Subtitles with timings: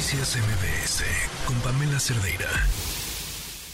[0.00, 1.04] Noticias MBS
[1.46, 2.48] con Pamela Cerdeira.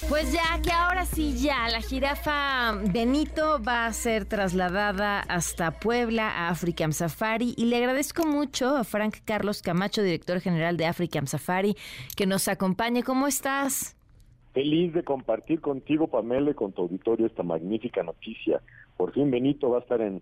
[0.09, 6.29] Pues ya que ahora sí ya la jirafa Benito va a ser trasladada hasta Puebla
[6.29, 11.29] a African Safari y le agradezco mucho a Frank Carlos Camacho, director general de African
[11.29, 11.77] Safari,
[12.17, 13.05] que nos acompañe.
[13.05, 13.97] ¿Cómo estás?
[14.53, 18.61] Feliz de compartir contigo, Pamela, y con tu auditorio esta magnífica noticia.
[18.97, 20.21] Por fin Benito va a estar en,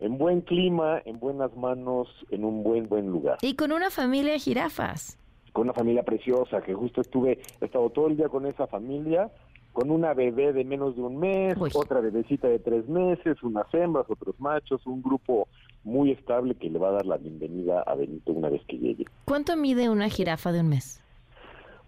[0.00, 3.38] en buen clima, en buenas manos, en un buen, buen lugar.
[3.40, 5.18] Y con una familia de jirafas
[5.56, 9.30] con una familia preciosa, que justo estuve, he estado todo el día con esa familia,
[9.72, 14.04] con una bebé de menos de un mes, otra bebecita de tres meses, unas hembras,
[14.10, 15.48] otros machos, un grupo
[15.82, 19.06] muy estable que le va a dar la bienvenida a Benito una vez que llegue.
[19.24, 21.02] ¿Cuánto mide una jirafa de un mes?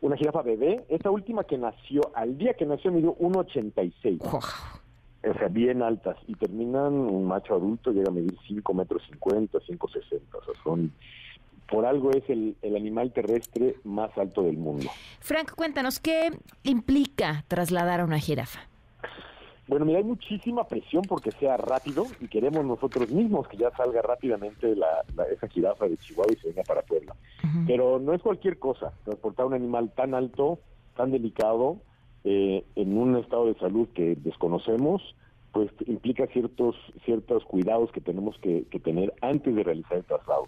[0.01, 4.19] Una jirafa bebé, esta última que nació, al día que nació midió 1,86.
[4.23, 6.17] O sea, bien altas.
[6.27, 10.21] Y terminan, un macho adulto llega a medir 5 metros 50, 5,60.
[10.33, 10.91] O sea, son
[11.69, 14.89] por algo es el, animal terrestre más alto del mundo.
[15.21, 16.31] Frank, cuéntanos, ¿qué
[16.65, 18.61] implica trasladar a una jirafa?
[19.67, 24.01] Bueno, mira, hay muchísima presión porque sea rápido y queremos nosotros mismos que ya salga
[24.01, 27.15] rápidamente la, esa jirafa de Chihuahua y se venga para Puebla.
[27.67, 30.59] Pero no es cualquier cosa, transportar un animal tan alto,
[30.97, 31.77] tan delicado,
[32.25, 35.03] eh, en un estado de salud que desconocemos,
[35.53, 40.47] pues implica ciertos ciertos cuidados que tenemos que tener antes de realizar el traslado.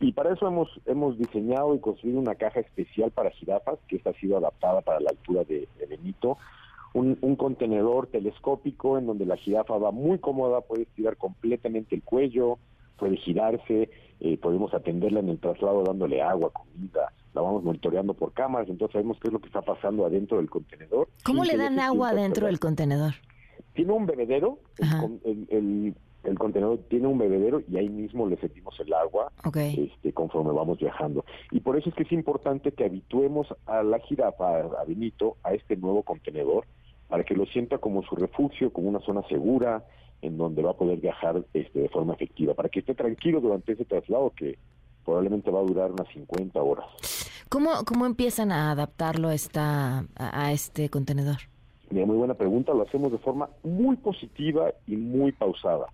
[0.00, 4.10] Y para eso hemos, hemos diseñado y construido una caja especial para jirafas, que esta
[4.10, 6.36] ha sido adaptada para la altura de, Benito,
[6.92, 12.58] un, contenedor telescópico en donde la jirafa va muy cómoda, puede estirar completamente el cuello,
[12.98, 18.32] puede girarse, eh, podemos atenderla en el traslado dándole agua, comida, la vamos monitoreando por
[18.32, 21.08] cámaras, entonces sabemos qué es lo que está pasando adentro del contenedor.
[21.22, 23.14] ¿Cómo le dan agua dentro del contenedor?
[23.74, 24.58] Tiene un bebedero,
[25.24, 25.94] el, el
[26.34, 31.24] contenedor tiene un bebedero y ahí mismo le servimos el agua este, conforme vamos viajando.
[31.50, 35.54] Y por eso es que es importante que habituemos a la jirafa, a Benito, a
[35.54, 36.66] este nuevo contenedor,
[37.08, 39.84] para que lo sienta como su refugio, como una zona segura,
[40.22, 43.72] en donde va a poder viajar este, de forma efectiva, para que esté tranquilo durante
[43.72, 44.58] ese traslado que
[45.04, 46.86] probablemente va a durar unas 50 horas.
[47.48, 51.36] ¿Cómo, cómo empiezan a adaptarlo esta, a este contenedor?
[51.90, 55.86] muy buena pregunta, lo hacemos de forma muy positiva y muy pausada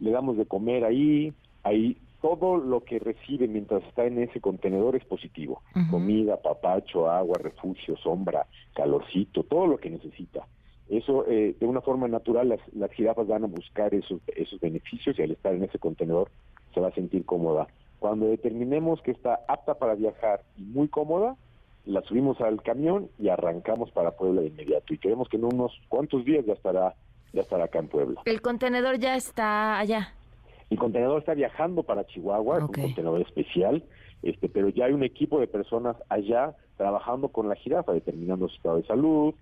[0.00, 4.96] le damos de comer ahí, ahí todo lo que recibe mientras está en ese contenedor
[4.96, 5.62] es positivo.
[5.90, 10.46] Comida, papacho, agua, refugio, sombra, calorcito, todo lo que necesita.
[10.88, 15.18] Eso, eh, de una forma natural, las, las jirafas van a buscar esos, esos beneficios
[15.18, 16.30] y al estar en ese contenedor
[16.72, 17.68] se va a sentir cómoda.
[17.98, 21.36] Cuando determinemos que está apta para viajar y muy cómoda,
[21.84, 24.92] la subimos al camión y arrancamos para Puebla de inmediato.
[24.92, 26.94] Y creemos que en unos cuantos días ya estará
[27.32, 28.20] ya estará acá en Puebla.
[28.24, 30.14] ¿El contenedor ya está allá?
[30.70, 33.82] El contenedor está viajando para Chihuahua, es un contenedor especial,
[34.22, 38.56] este, pero ya hay un equipo de personas allá trabajando con la jirafa, determinando su
[38.56, 39.34] estado de salud,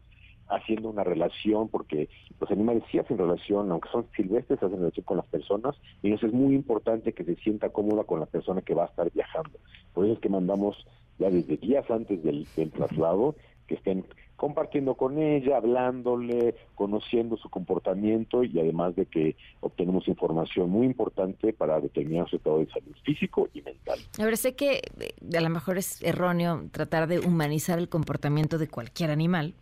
[0.49, 2.09] haciendo una relación, porque
[2.41, 6.27] los animales sí hacen relación, aunque son silvestres, hacen relación con las personas, y eso
[6.27, 9.59] es muy importante que se sienta cómoda con la persona que va a estar viajando.
[9.93, 10.87] Por eso es que mandamos
[11.19, 13.35] ya desde días antes del, del traslado
[13.67, 14.05] que estén
[14.37, 21.53] compartiendo con ella, hablándole, conociendo su comportamiento y además de que obtenemos información muy importante
[21.53, 23.99] para determinar su estado de salud físico y mental.
[24.19, 28.59] A ver, sé que eh, a lo mejor es erróneo tratar de humanizar el comportamiento
[28.59, 29.55] de cualquier animal,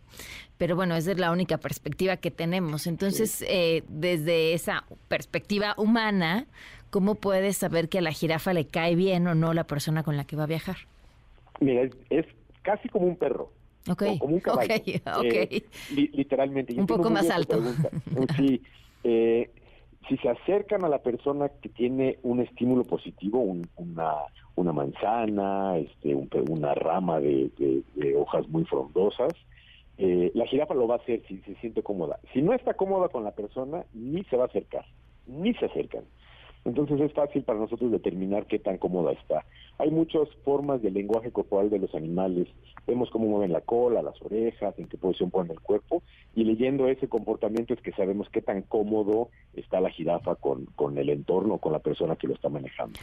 [0.57, 2.85] pero bueno, esa es la única perspectiva que tenemos.
[2.85, 6.47] Entonces, eh, desde esa perspectiva humana,
[6.89, 10.17] ¿cómo puedes saber que a la jirafa le cae bien o no la persona con
[10.17, 10.77] la que va a viajar?
[11.61, 12.25] Mira, es
[12.61, 13.51] casi como un perro
[13.93, 14.73] como un caballo.
[15.23, 16.73] Eh, literalmente.
[16.79, 17.61] un poco más alto.
[18.35, 18.61] sí,
[19.03, 19.49] eh,
[20.07, 24.13] si se acercan a la persona que tiene un estímulo positivo, una,
[24.55, 27.51] una manzana, este, una rama de,
[28.17, 29.33] hojas muy frondosas,
[29.97, 32.19] eh, la jirafa lo va a hacer si se siente cómoda.
[32.33, 34.85] Si no está cómoda con la persona, ni se va a acercar,
[35.27, 36.03] ni se acercan.
[36.65, 39.45] Entonces es fácil para nosotros determinar qué tan cómoda está.
[39.77, 42.47] Hay muchas formas del lenguaje corporal de los animales.
[42.87, 46.01] Vemos cómo mueven la cola, las orejas, en qué posición ponen el cuerpo.
[46.33, 50.97] Y leyendo ese comportamiento es que sabemos qué tan cómodo está la jirafa con, con
[50.97, 52.99] el entorno, con la persona que lo está manejando.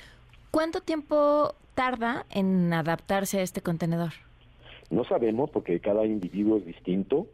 [0.51, 4.11] ¿Cuánto tiempo tarda en adaptarse a este contenedor?
[4.91, 7.29] No sabemos porque cada individuo es distinto.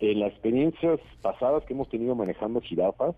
[0.00, 3.14] En las experiencias pasadas que hemos tenido manejando jirafas,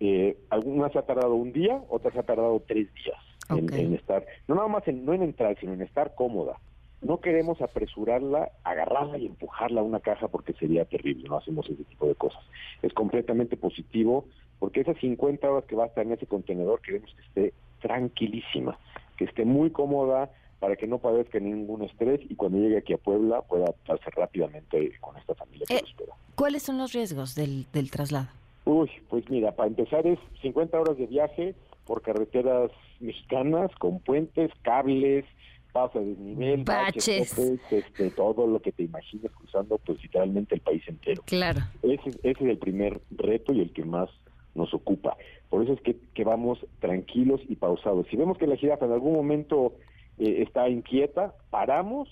[0.00, 4.26] eh, algunas se ha tardado un día, otras se ha tardado tres días en, estar,
[4.48, 6.58] no nada más en, no en entrar, sino en estar cómoda.
[7.02, 11.84] No queremos apresurarla, agarrarla y empujarla a una caja porque sería terrible, no hacemos ese
[11.84, 12.42] tipo de cosas.
[12.82, 14.24] Es completamente positivo
[14.58, 18.78] porque esas 50 horas que va a estar en ese contenedor queremos que esté tranquilísima,
[19.16, 22.98] que esté muy cómoda, para que no padezca ningún estrés y cuando llegue aquí a
[22.98, 26.14] Puebla pueda adaptarse rápidamente con esta familia que Eh, lo espera.
[26.34, 28.28] ¿Cuáles son los riesgos del, del traslado?
[28.66, 31.54] Uy, pues mira, para empezar es 50 horas de viaje
[31.86, 35.24] por carreteras mexicanas con puentes, cables,
[35.72, 37.30] pasos de desnivel, Baches.
[37.30, 41.22] topes, este, todo lo que te imagines cruzando pues literalmente el país entero.
[41.26, 41.60] Claro.
[41.82, 44.10] Ese, ese es el primer reto y el que más
[44.56, 45.16] nos ocupa.
[45.48, 48.08] Por eso es que, que vamos tranquilos y pausados.
[48.10, 49.74] Si vemos que la jirafa en algún momento
[50.18, 52.08] eh, está inquieta, paramos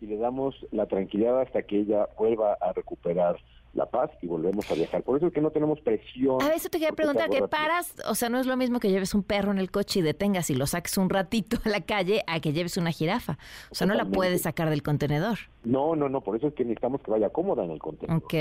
[0.00, 3.36] y le damos la tranquilidad hasta que ella vuelva a recuperar
[3.78, 5.02] la paz y volvemos a viajar.
[5.02, 6.42] Por eso es que no tenemos presión.
[6.42, 7.68] A eso te quería preguntar, es ¿qué algo rápido.
[7.68, 7.94] paras?
[8.10, 10.50] O sea, no es lo mismo que lleves un perro en el coche y detengas
[10.50, 13.38] y lo saques un ratito a la calle a que lleves una jirafa.
[13.70, 15.38] O sea, no la puedes sacar del contenedor.
[15.64, 18.22] No, no, no, por eso es que necesitamos que vaya cómoda en el contenedor.
[18.22, 18.34] Ok.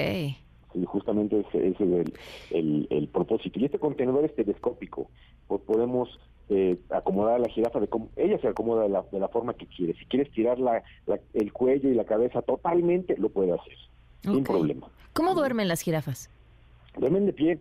[0.74, 2.14] Sí, justamente ese, ese es el,
[2.52, 3.58] el- el propósito.
[3.60, 5.10] Y este contenedor es telescópico.
[5.48, 6.20] Pues podemos
[6.50, 9.54] eh, acomodar a la jirafa de cómo ella se acomoda de la, de la forma
[9.54, 9.94] que quiere.
[9.96, 13.78] Si quieres tirar la, la- el cuello y la cabeza totalmente, lo puede hacer.
[14.24, 14.88] Sin problema.
[15.18, 16.30] ¿Cómo duermen las jirafas?
[16.96, 17.58] Duermen de pie.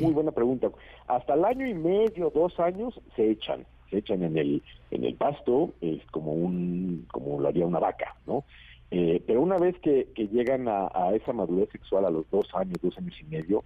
[0.00, 0.70] Muy buena pregunta.
[1.06, 3.66] Hasta el año y medio, dos años, se echan.
[3.90, 8.16] Se echan en el, en el pasto, es como un, como lo haría una vaca,
[8.26, 8.44] ¿no?
[8.90, 12.48] Eh, pero una vez que, que llegan a, a esa madurez sexual a los dos
[12.54, 13.64] años, dos años y medio,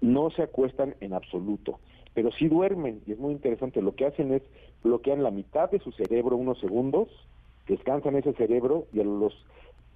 [0.00, 1.78] no se acuestan en absoluto,
[2.12, 4.42] pero sí duermen, y es muy interesante, lo que hacen es
[4.82, 7.08] bloquean la mitad de su cerebro unos segundos,
[7.68, 9.34] descansan ese cerebro y a los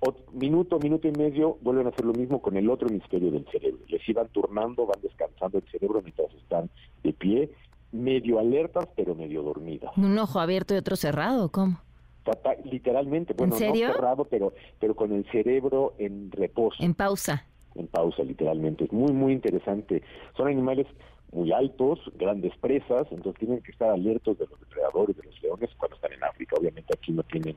[0.01, 3.47] ot- minuto, minuto y medio vuelven a hacer lo mismo con el otro hemisferio del
[3.51, 3.81] cerebro.
[3.89, 6.71] Les iban turnando, van descansando el cerebro mientras están
[7.03, 7.51] de pie,
[7.93, 9.97] medio alertas, pero medio dormidas.
[9.97, 11.51] ¿Un ojo abierto y otro cerrado?
[11.51, 11.81] ¿Cómo?
[12.25, 13.89] Tata- Literalmente, bueno, serio?
[13.89, 16.87] no cerrado, pero, pero con el cerebro en reposo, en...
[16.87, 17.45] En pausa.
[17.91, 18.85] pausa, literalmente.
[18.85, 20.03] Es muy, muy interesante.
[20.37, 20.87] Son animales
[21.33, 25.69] muy altos, grandes presas, entonces tienen que estar alertos de los depredadores, de los leones
[25.77, 26.57] cuando están en África.
[26.59, 27.57] Obviamente aquí no tienen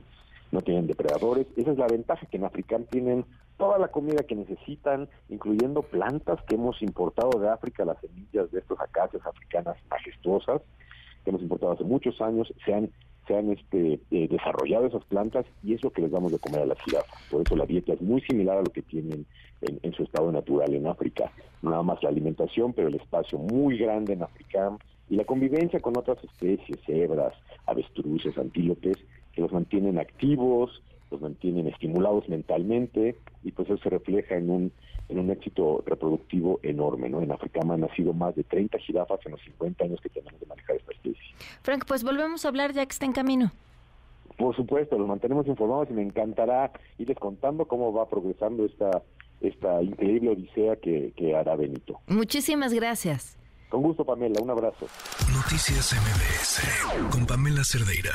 [0.51, 1.47] no tienen depredadores.
[1.55, 3.25] Esa es la ventaja, que en África tienen
[3.57, 8.59] toda la comida que necesitan, incluyendo plantas que hemos importado de África, las semillas de
[8.59, 10.61] estas acacias africanas majestuosas,
[11.23, 12.91] que hemos importado hace muchos años, se han,
[13.27, 16.61] se han este, eh, desarrollado esas plantas y es lo que les damos de comer
[16.61, 17.19] a las jirafas.
[17.29, 19.25] Por eso la dieta es muy similar a lo que tienen
[19.61, 21.31] en, en su estado natural en África.
[21.63, 24.77] Nada más la alimentación, pero el espacio muy grande en África
[25.09, 27.33] y la convivencia con otras especies, cebras,
[27.65, 28.97] avestruces, antílopes,
[29.37, 30.81] que los mantienen activos,
[31.11, 34.71] los mantienen estimulados mentalmente y pues eso se refleja en un
[35.09, 37.21] en un éxito reproductivo enorme, ¿no?
[37.21, 40.47] En África han nacido más de 30 jirafas en los 50 años que tenemos de
[40.47, 41.23] manejar esta especie.
[41.61, 43.51] Frank, pues volvemos a hablar ya que está en camino.
[44.37, 49.03] Por supuesto, los mantenemos informados y me encantará irles contando cómo va progresando esta
[49.39, 51.99] esta increíble odisea que, que hará Benito.
[52.07, 53.37] Muchísimas gracias.
[53.69, 54.87] Con gusto, Pamela, un abrazo.
[55.31, 58.11] Noticias MBS con Pamela Cerdeira.